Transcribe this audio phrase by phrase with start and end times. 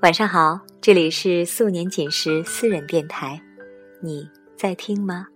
[0.00, 3.40] 晚上好，这里是素年锦时私人电台，
[4.00, 5.26] 你在听吗？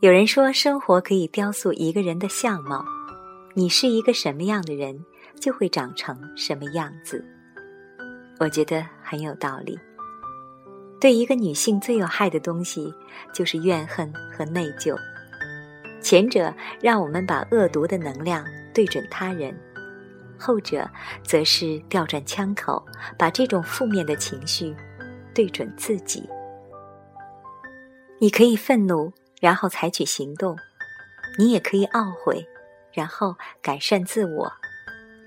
[0.00, 2.82] 有人说，生活可以雕塑一个人的相貌，
[3.52, 4.98] 你是一个什么样的人，
[5.38, 7.22] 就会长成什么样子。
[8.40, 9.78] 我觉得很有道理。
[10.98, 12.90] 对一个女性最有害的东西，
[13.30, 14.96] 就是怨恨和内疚。
[16.00, 18.42] 前者让我们把恶毒的能量
[18.72, 19.54] 对准他人。
[20.38, 20.88] 后者
[21.24, 22.84] 则是调转枪口，
[23.18, 24.74] 把这种负面的情绪
[25.34, 26.28] 对准自己。
[28.18, 30.56] 你可以愤怒，然后采取行动；
[31.38, 32.46] 你也可以懊悔，
[32.92, 34.52] 然后改善自我。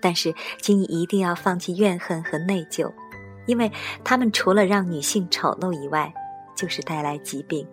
[0.02, 2.92] 但是，请你一定要放弃怨恨和内疚，
[3.46, 3.72] 因为
[4.04, 6.14] 他们除了让女性丑陋以外，
[6.56, 7.68] 就是带来疾病。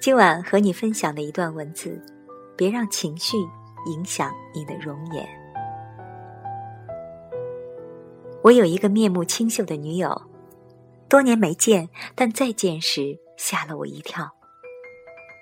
[0.00, 1.96] 今晚和你分享的一段文字：
[2.56, 3.36] 别让情绪。
[3.86, 5.26] 影响你的容颜。
[8.42, 10.20] 我有一个面目清秀的女友，
[11.08, 14.28] 多年没见，但再见时吓了我一跳，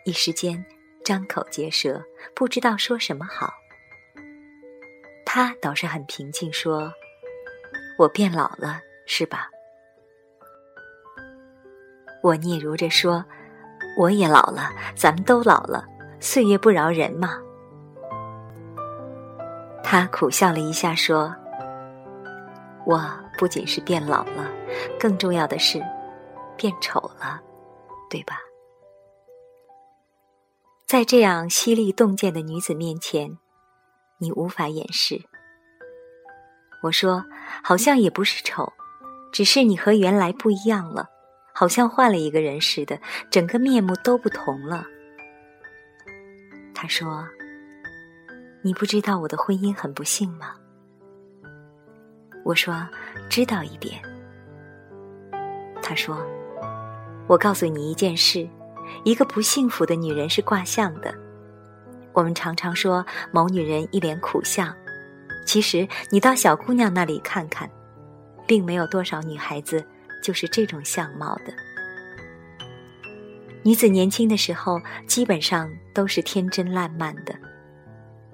[0.04, 0.64] 一时间
[1.02, 2.02] 张口结舌，
[2.34, 3.52] 不知道说什么好。
[5.24, 6.92] 她倒是很平静，说
[7.96, 9.48] ：“我变老了，是吧？”
[12.22, 13.24] 我嗫嚅着说
[13.96, 15.86] ：“我也老了，咱们都老了，
[16.20, 17.40] 岁月不饶人嘛。”
[19.90, 21.34] 他苦笑了一下，说
[22.86, 23.02] ：“我
[23.36, 24.48] 不仅是变老了，
[25.00, 25.84] 更重要的是，
[26.56, 27.40] 变丑了，
[28.08, 28.38] 对吧？”
[30.86, 33.36] 在这样犀利洞见的女子面前，
[34.18, 35.20] 你无法掩饰。
[36.84, 37.24] 我说
[37.64, 38.72] ：“好像也不是丑，
[39.32, 41.08] 只是你和原来不一样了，
[41.52, 42.96] 好像换了一个人似的，
[43.28, 44.84] 整个面目都不同了。”
[46.72, 47.26] 他说。
[48.62, 50.54] 你不知道我的婚姻很不幸吗？
[52.44, 52.86] 我说
[53.28, 54.00] 知道一点。
[55.82, 56.24] 他说
[57.26, 58.46] ：“我告诉你一件事，
[59.02, 61.14] 一个不幸福的女人是卦象的。
[62.12, 64.74] 我们常常说某女人一脸苦相，
[65.46, 67.68] 其实你到小姑娘那里看看，
[68.46, 69.82] 并没有多少女孩子
[70.22, 71.52] 就是这种相貌的。
[73.62, 77.34] 女子年轻的时候，基本上都是天真烂漫的。”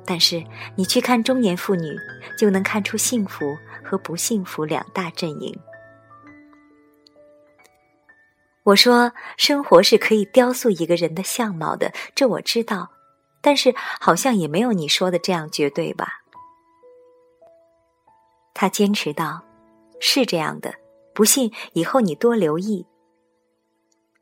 [0.07, 0.43] 但是
[0.77, 1.99] 你去看中年妇女，
[2.39, 5.59] 就能看出幸福和不幸福两大阵营。
[8.63, 12.91] 我说，生活是可以雕塑一个人的相貌的，这我知道，
[13.41, 16.23] 但是好像也没有你说的这样绝对吧？
[18.55, 19.45] 他坚持道
[20.01, 20.75] ：“是这样的，
[21.15, 22.87] 不信以后你多留意。”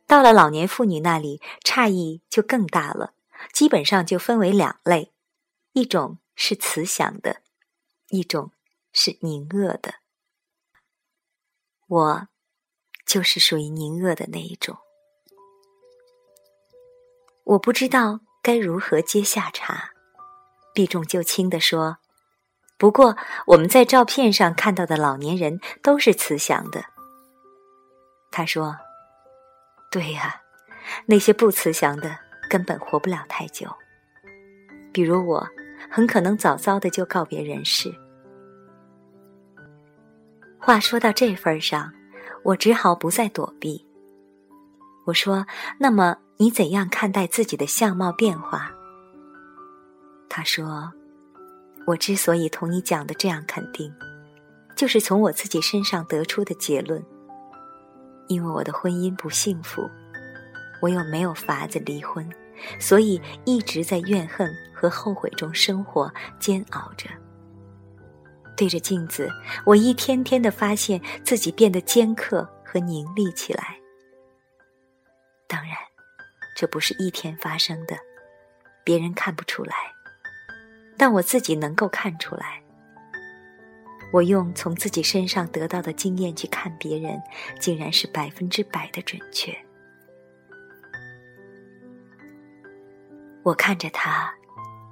[0.07, 3.15] 到了老年妇女那里，差异就更大了，
[3.55, 5.14] 基本上就分为两类。
[5.75, 7.43] 一种是慈祥的，
[8.07, 8.53] 一种
[8.93, 9.95] 是凝恶的。
[11.89, 12.29] 我
[13.05, 14.79] 就是属于凝恶的那一种。
[17.43, 19.91] 我不知道该如何接下茬，
[20.73, 21.99] 避重就轻的说
[22.79, 23.17] ：“不过
[23.49, 26.85] 我们在照片上看到的老年人都是慈祥的。”
[28.31, 28.77] 他说
[29.91, 30.41] ：“对呀，
[31.07, 32.17] 那些不慈祥的
[32.49, 33.69] 根本活不了太久，
[34.93, 35.45] 比如我。”
[35.95, 37.95] 很可能早早的就告别人世。
[40.59, 41.93] 话说到这份上，
[42.43, 43.87] 我只好不再躲避。
[45.05, 45.47] 我说
[45.79, 48.73] ：“那么你怎样看待自己的相貌变化？”
[50.29, 50.93] 他说
[51.87, 53.95] ：“我之所以同你讲的这样肯定，
[54.75, 57.01] 就是从我自己身上得出的结论。
[58.27, 59.89] 因为我的婚姻不幸福，
[60.83, 62.29] 我又没有法子离婚。”
[62.81, 64.49] 所以一直在怨恨
[64.85, 67.09] 和后悔中生活煎熬着。
[68.57, 69.29] 对着镜子，
[69.65, 73.77] 我一天天的发现自己变得尖刻和凝厉起来。
[75.49, 75.77] 当然，
[76.57, 77.97] 这不是一天发生的，
[78.85, 79.75] 别人看不出来，
[80.97, 82.63] 但我自己能够看出来。
[84.13, 87.21] 我用从自己身上得到的经验去看别人，
[87.59, 89.53] 竟然是百分之百的准确。
[93.43, 94.33] 我看着他，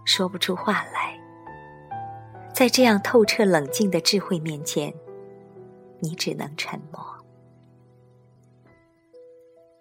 [0.04, 1.18] 说不出话来。
[2.54, 4.92] 在这样透彻冷静的智慧面前，
[6.00, 7.02] 你只能沉默。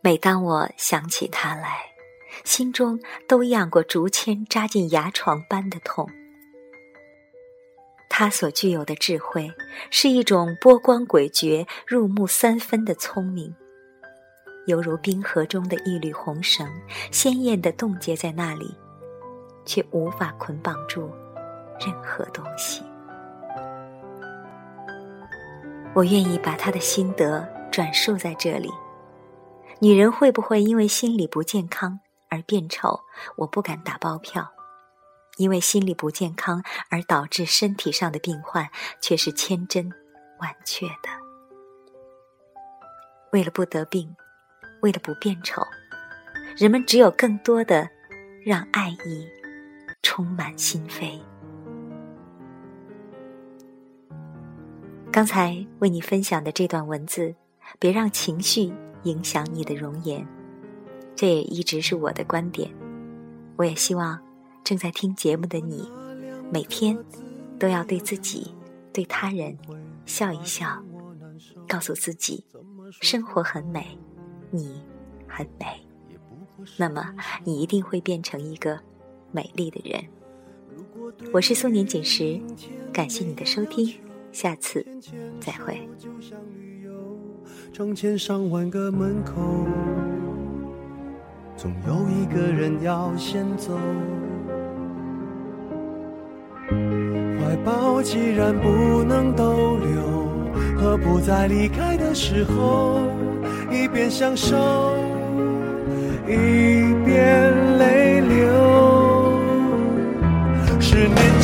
[0.02, 1.78] 每当我想起他来，
[2.44, 6.10] 心中都漾过竹签扎进牙床般的痛。
[8.10, 9.52] 他所具有的智慧，
[9.90, 13.54] 是一种波光诡谲、入木三分的聪明。
[14.68, 16.68] 犹如冰河中的一缕红绳，
[17.12, 18.76] 鲜艳的冻结在那里，
[19.66, 21.12] 却无法捆绑住
[21.80, 22.84] 任何东西。
[25.94, 28.70] 我愿意把他的心得转述在这里。
[29.80, 32.00] 女人会不会因为心理不健康
[32.30, 33.02] 而变丑？
[33.36, 34.52] 我不敢打包票。
[35.38, 38.70] 因为心理不健康而导致身体上的病患，
[39.02, 39.90] 却是千真
[40.40, 41.10] 万确的。
[43.32, 44.14] 为了不得病，
[44.82, 45.64] 为了不变丑，
[46.58, 47.90] 人们只有更多的
[48.46, 49.28] 让爱意
[50.04, 51.20] 充满心扉。
[55.12, 57.36] 刚才为你分享的这段文字，
[57.80, 60.26] 别让情绪影响你的容颜。
[61.16, 62.74] 这也一直是我的观点。
[63.58, 64.20] 我也希望
[64.64, 65.92] 正在听节目的你，
[66.52, 66.98] 每天
[67.60, 68.56] 都要对自己、
[68.94, 69.58] 对他人
[70.06, 70.82] 笑一笑，
[71.68, 72.46] 告诉自己，
[73.02, 73.98] 生活很美，
[74.50, 74.82] 你
[75.28, 75.86] 很美。
[76.78, 77.14] 那么，
[77.44, 78.80] 你一定会变成一个
[79.32, 80.04] 美丽的人。
[81.32, 82.40] 我是素年锦时，
[82.92, 83.94] 感谢你的收听。
[84.32, 84.86] 下次
[85.40, 85.80] 再会。
[87.74, 89.34] 成千上万个门口，
[91.58, 93.78] 总有一个人要先走。
[97.40, 100.30] 怀抱既然不能逗留，
[100.78, 103.02] 何不在离开的时候，
[103.70, 104.58] 一边享受，
[106.26, 108.01] 一边泪